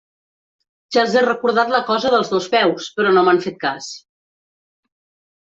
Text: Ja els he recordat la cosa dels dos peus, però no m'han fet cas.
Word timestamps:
Ja 0.95 1.01
els 1.07 1.17
he 1.19 1.21
recordat 1.25 1.69
la 1.73 1.81
cosa 1.89 2.13
dels 2.15 2.33
dos 2.33 2.47
peus, 2.55 2.89
però 2.97 3.13
no 3.19 3.25
m'han 3.29 3.43
fet 3.45 3.61
cas. 3.67 3.93